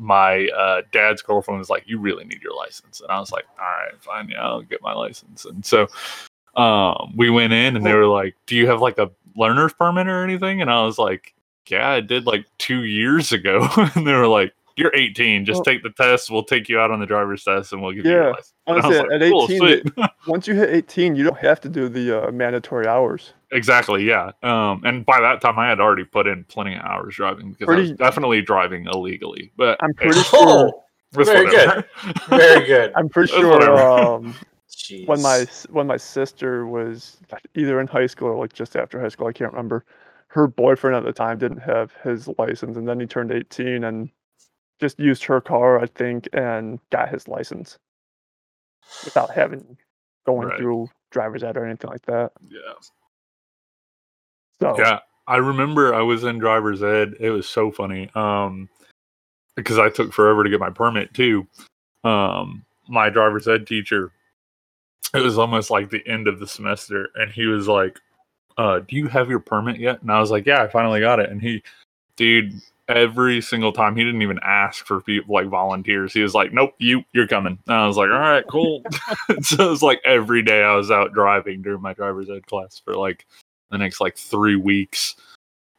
[0.03, 3.45] my uh, dad's girlfriend was like, "You really need your license," and I was like,
[3.59, 5.87] "All right, fine, yeah, I'll get my license." And so
[6.57, 10.09] um, we went in, and they were like, "Do you have like a learner's permit
[10.09, 11.35] or anything?" And I was like,
[11.69, 15.45] "Yeah, I did like two years ago." and they were like, "You're 18.
[15.45, 16.31] Just Well- take the test.
[16.31, 18.55] We'll take you out on the driver's test, and we'll give you Yeah, your license."
[18.67, 21.39] And I was honestly, like, at "Cool, 18, sweet." Once you hit 18, you don't
[21.39, 23.33] have to do the uh, mandatory hours.
[23.53, 24.33] Exactly, yeah.
[24.43, 27.73] Um, and by that time, I had already put in plenty of hours driving because
[27.73, 29.53] I was definitely driving illegally.
[29.57, 30.39] But I'm hey, pretty sure.
[30.41, 30.83] Oh,
[31.19, 31.85] it's very whatever.
[32.29, 32.93] very good.
[32.97, 33.79] I'm pretty sure whatever.
[33.79, 34.35] um,
[34.71, 35.07] Jeez.
[35.07, 37.19] when my when my sister was
[37.55, 39.85] either in high school or like just after high school, I can't remember.
[40.29, 44.09] Her boyfriend at the time didn't have his license, and then he turned 18 and
[44.81, 47.79] just used her car, I think, and got his license
[49.05, 49.77] without having
[50.27, 50.59] going Right.
[50.59, 52.33] through driver's ed or anything like that.
[52.49, 52.73] yeah.
[54.63, 55.01] So Yeah.
[55.27, 57.15] I remember I was in driver's ed.
[57.21, 58.11] It was so funny.
[58.15, 58.69] Um,
[59.57, 61.47] because I took forever to get my permit too.
[62.05, 64.13] Um, my driver's ed teacher,
[65.15, 68.01] it was almost like the end of the semester, and he was like,
[68.57, 70.01] uh, do you have your permit yet?
[70.03, 71.31] And I was like, yeah, I finally got it.
[71.31, 71.63] And he,
[72.17, 72.55] dude,
[72.89, 76.13] every single time he didn't even ask for people like volunteers.
[76.13, 77.59] He was like, nope, you, you're coming.
[77.67, 78.83] And I was like, all right, cool.
[79.43, 82.81] so it was like every day I was out driving during my driver's ed class
[82.85, 83.27] for like
[83.73, 85.17] the next like three weeks.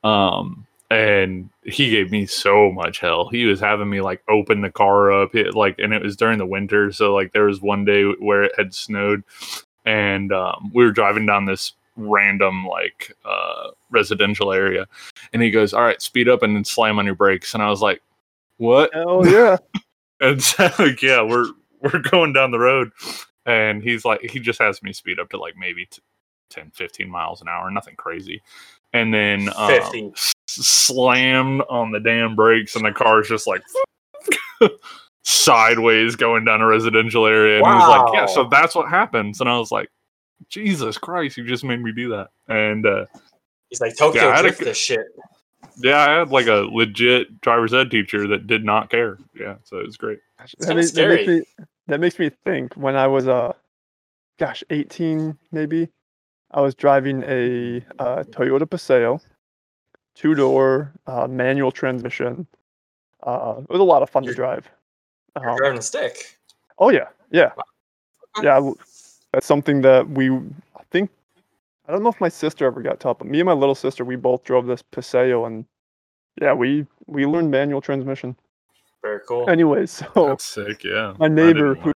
[0.03, 3.29] Um, and he gave me so much hell.
[3.29, 6.37] He was having me like open the car up, it, like, and it was during
[6.37, 6.91] the winter.
[6.91, 9.23] So like there was one day where it had snowed,
[9.85, 14.87] and um, we were driving down this random like uh residential area
[15.31, 17.69] and he goes all right speed up and then slam on your brakes and i
[17.69, 18.01] was like
[18.57, 19.57] what Oh yeah.
[20.19, 21.51] and so like yeah we're
[21.81, 22.91] we're going down the road
[23.45, 26.01] and he's like he just has me speed up to like maybe t-
[26.49, 28.41] 10 15 miles an hour nothing crazy.
[28.93, 29.71] And then um,
[30.13, 33.63] s- slammed on the damn brakes and the car's just like
[35.23, 37.59] sideways going down a residential area.
[37.59, 39.39] And he was like yeah so that's what happens.
[39.41, 39.89] And i was like
[40.49, 42.29] jesus christ you just made me do that.
[42.47, 43.05] And uh
[43.69, 45.05] He's like Tokyo Yeah, I had a this shit.
[45.77, 49.17] yeah i had like a legit driver's ed teacher that did not care.
[49.39, 50.19] Yeah so it was great.
[50.43, 51.43] It's that, kinda makes, that makes me
[51.87, 53.53] that makes me think when I was uh
[54.39, 55.89] gosh 18 maybe
[56.53, 59.19] I was driving a uh, Toyota Paseo
[60.15, 62.45] two door uh, manual transmission
[63.23, 64.69] uh, it was a lot of fun to You're- drive
[65.39, 66.37] You're um, driving a stick.
[66.79, 67.51] oh yeah yeah
[68.37, 68.47] Okay.
[68.47, 68.75] yeah w-
[69.31, 71.09] that's something that we I think
[71.87, 74.05] I don't know if my sister ever got taught but me and my little sister
[74.05, 75.65] we both drove this Paseo and
[76.41, 78.35] yeah we we learned manual transmission
[79.01, 79.49] Very cool.
[79.49, 81.91] anyways so that's sick yeah my neighbor who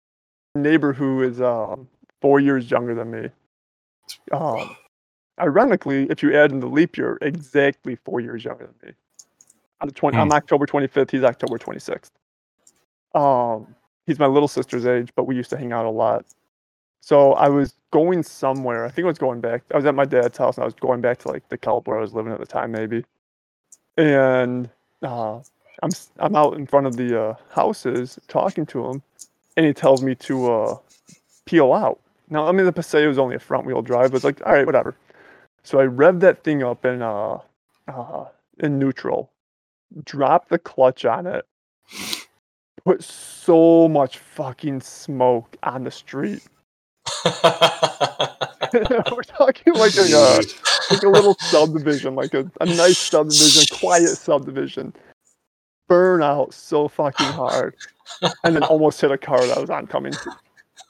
[0.56, 1.88] neighbor who is um
[2.22, 3.30] four years younger than me
[4.32, 4.76] um
[5.40, 8.96] ironically if you add in the leap year exactly four years younger than me
[9.82, 10.32] i'm, the 20, I'm Hmm.
[10.32, 12.12] october 25th he's october 26th
[13.16, 13.76] um
[14.08, 16.26] he's my little sister's age but we used to hang out a lot
[17.02, 20.06] so i was going somewhere i think i was going back i was at my
[20.06, 22.34] dad's house and i was going back to like the club where i was living
[22.34, 23.04] at the time maybe
[23.98, 24.70] and
[25.04, 25.40] uh
[25.84, 29.02] i'm i'm out in front of the uh, houses talking to him
[29.56, 30.78] and he tells me to uh,
[31.46, 32.02] peel out.
[32.34, 34.54] Now, I mean, the Paseo was only a front wheel drive, but it's like, all
[34.54, 34.96] right, whatever.
[35.62, 37.38] So I rev that thing up in uh,
[37.88, 38.26] uh,
[38.58, 39.30] in neutral,
[40.04, 41.46] drop the clutch on it,
[42.84, 46.42] put so much fucking smoke on the street.
[48.74, 50.42] We're talking like a uh,
[50.90, 54.92] like a little subdivision, like a, a nice subdivision, quiet subdivision.
[55.88, 57.76] Burn out so fucking hard,
[58.44, 60.14] and then almost hit a car that was oncoming.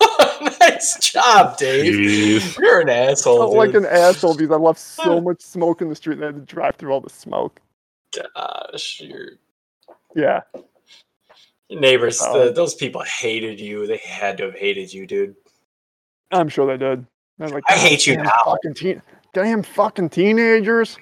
[0.59, 1.93] nice job, Dave.
[1.93, 2.57] Jeez.
[2.57, 3.37] You're an asshole.
[3.39, 6.27] felt like an asshole because I left so much smoke in the street and I
[6.27, 7.59] had to drive through all the smoke.
[8.35, 9.29] Gosh, your
[10.15, 10.41] Yeah.
[11.69, 12.37] your neighbors, Oh.
[12.39, 13.87] the, um, those people hated you.
[13.87, 15.35] They had to have hated you, dude.
[16.31, 17.05] I'm sure they did.
[17.39, 19.01] I'm like, I hate you damn now." Fucking teen-
[19.33, 20.97] damn fucking teenagers.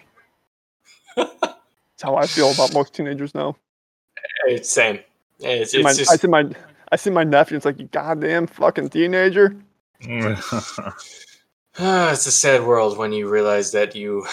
[1.15, 1.53] That's
[2.01, 3.55] how I feel about most teenagers now.
[4.47, 4.99] It's same.
[5.39, 6.49] It's, my, it's I said my
[6.91, 7.55] I see my nephew.
[7.57, 9.55] It's like you goddamn fucking teenager.
[11.79, 14.27] Ah, it's a sad world when you realize that you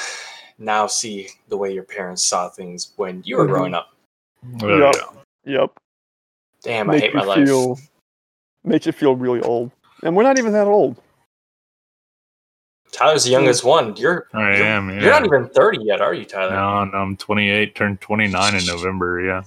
[0.58, 3.48] now see the way your parents saw things when you were Mhm.
[3.48, 3.94] growing up.
[4.60, 4.94] Yep.
[5.44, 5.70] Yep.
[6.64, 7.46] Damn, I hate my life.
[7.46, 7.78] feel
[8.64, 9.70] makes you feel really old.
[10.02, 11.00] And we're not even that old.
[12.90, 13.94] Tyler's the youngest one.
[13.94, 14.90] You're I you're, am.
[14.90, 15.00] Yeah.
[15.02, 16.50] you're not even 30 yet, are you, Tyler?
[16.50, 19.20] No, no, I'm 28, turned 29 in November.
[19.20, 19.42] Yeah,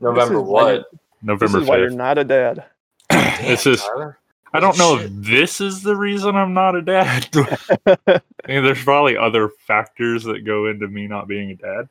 [0.00, 0.72] November This is why what?
[0.74, 0.84] you're-
[1.22, 2.64] November This is why you're not a dad.
[3.08, 3.82] Damn, this is.
[4.52, 7.28] I don't know if this is the reason I'm not a dad.
[7.86, 11.88] I mean, there's probably other factors that go into me not being a dad.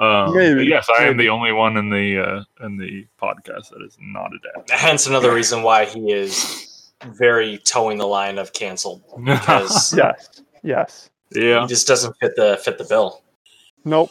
[0.00, 3.70] Um, but Maybe, yes, I am the only one in the uh, in the podcast
[3.70, 4.70] that is not a dad.
[4.70, 10.42] Hence another reason why he is very towing the line of canceled because yes.
[10.62, 11.10] Yes.
[11.32, 13.22] yeah, he just doesn't fit the fit the bill.
[13.84, 14.10] Nope.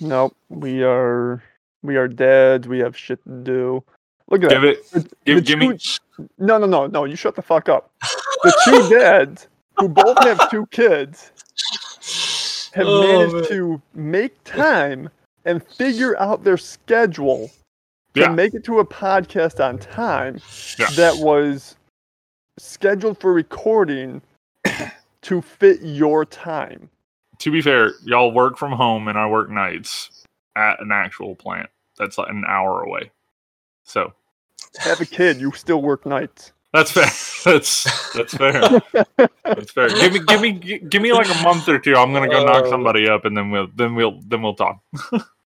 [0.00, 0.36] Nope.
[0.50, 1.42] We are
[1.86, 2.66] we are dead.
[2.66, 3.84] We have shit to do.
[4.28, 4.68] Look at give that.
[4.70, 4.90] it.
[4.90, 5.78] The- Give, the give me.
[6.38, 7.04] No, no, no, no.
[7.04, 7.90] You shut the fuck up.
[8.42, 11.30] The two dads who both have two kids
[12.74, 13.44] have Oh, managed man.
[13.48, 15.08] to make time
[15.44, 17.50] and figure out their schedule
[18.14, 18.28] to Yeah.
[18.28, 20.40] make it to a podcast on time
[20.78, 20.86] Yeah.
[20.96, 21.76] that was
[22.58, 24.22] scheduled for recording
[25.22, 26.88] to fit your time.
[27.40, 30.24] To be fair, y'all work from home and I work nights
[30.56, 31.68] at an actual plant
[31.98, 33.10] that's like an hour away.
[33.84, 34.12] So
[34.78, 36.52] Have a kid, you still work nights.
[36.72, 37.04] That's fair.
[37.44, 38.60] That's that's fair.
[39.44, 39.88] that's fair.
[39.88, 41.94] Give me give me give me like a month or two.
[41.94, 42.70] I'm gonna go knock Oh.
[42.70, 44.80] somebody up, and then we'll then we'll then we'll talk.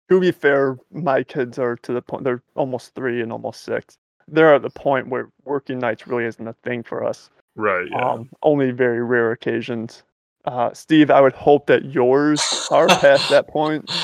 [0.10, 3.98] to be fair, my kids are to the point they're almost three and almost six.
[4.30, 7.30] They're at the point where working nights really isn't a thing for us.
[7.56, 7.88] Right.
[7.92, 8.12] Yeah.
[8.12, 10.04] Um, only very rare occasions.
[10.46, 13.92] Uh, Steve, I would hope that yours are past that point.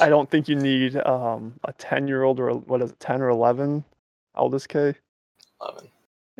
[0.00, 3.00] I don't think you need um, a ten year old or a, what is it,
[3.00, 3.84] ten or eleven?
[4.36, 4.94] Oldest K,
[5.60, 5.88] 11.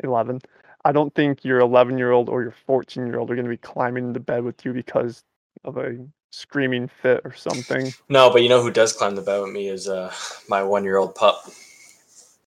[0.03, 0.41] eleven.
[0.83, 3.49] I don't think your eleven year old or your fourteen year old are going to
[3.49, 5.23] be climbing into bed with you because
[5.63, 5.97] of a
[6.31, 7.93] screaming fit or something.
[8.09, 10.13] No, but you know who does climb the bed with me is uh,
[10.49, 11.43] my one year old pup.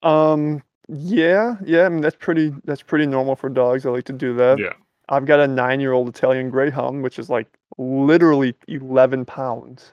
[0.03, 0.61] Um.
[0.87, 1.55] Yeah.
[1.65, 1.85] Yeah.
[1.85, 2.53] I mean, that's pretty.
[2.65, 3.85] That's pretty normal for dogs.
[3.85, 4.59] I like to do that.
[4.59, 4.73] yeah.
[5.09, 7.47] I've got a nine-year-old Italian Greyhound, which is like
[7.77, 9.91] literally eleven pounds,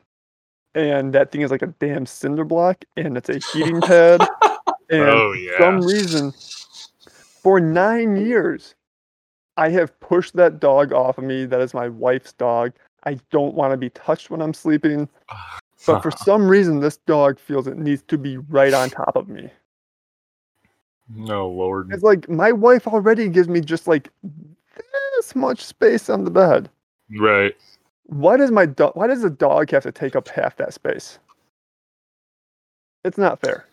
[0.74, 4.20] and that thing is like a damn cinder block, and it's a heating pad.
[4.90, 5.58] And Oh for yeah.
[5.58, 6.32] some reason,
[7.42, 8.74] for nine years,
[9.56, 11.44] I have pushed that dog off of me.
[11.44, 12.72] That is my wife's dog.
[13.04, 15.08] I don't want to be touched when I'm sleeping,
[15.86, 19.28] but for some reason, this dog feels it needs to be right on top of
[19.28, 19.50] me.
[21.08, 21.92] no lord.
[21.92, 24.10] It's like my wife already gives me just like
[25.16, 26.68] this much space on the bed.
[27.16, 27.56] Right.
[28.08, 28.92] Why does my dog?
[28.96, 31.18] Why does the dog have to take up half that space?
[33.04, 33.66] It's not fair.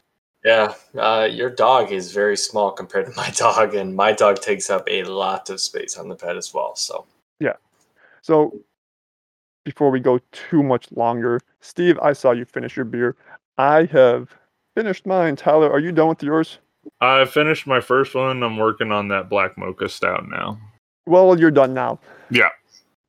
[0.43, 4.69] Yeah, uh, your dog is very small compared to my dog, and my dog takes
[4.69, 6.75] up a lot of space on the bed as well.
[6.75, 7.05] So,
[7.39, 7.53] Yeah.
[8.21, 8.59] So,
[9.63, 13.15] before we go too much longer, Steve, I saw you finish your beer.
[13.57, 14.29] I have
[14.75, 15.37] finished mine.
[15.37, 16.59] Tyler, are you done with yours?
[16.99, 18.43] I finished my first one.
[18.43, 20.59] I'm working on that black mocha stout now.
[21.07, 21.99] Well, you're done now.
[22.29, 22.49] Yeah.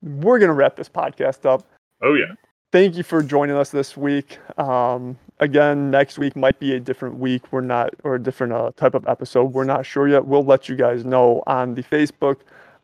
[0.02, 1.64] We're gonna wrap this podcast up.
[2.02, 2.34] Oh yeah.
[2.72, 4.38] thank you for joining us this week.
[4.58, 7.52] Um, again, next week might be a different week.
[7.52, 9.52] We're not, or a different uh, type of episode.
[9.52, 10.26] We're not sure yet.
[10.26, 12.38] We'll let you guys know on the Facebook,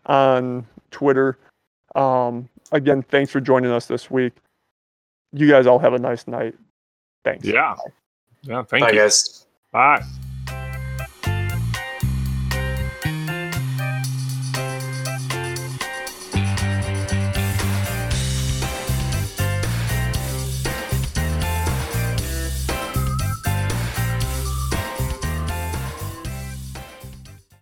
[0.06, 1.38] on Twitter.
[1.94, 4.32] Um, again, thanks for joining us this week.
[5.32, 6.54] You guys all have a nice night.
[7.24, 7.44] Thanks.
[7.44, 7.74] Yeah.
[8.42, 8.62] Yeah.
[8.62, 8.98] Thank bye, you.
[8.98, 9.46] guys.
[9.72, 10.02] Bye.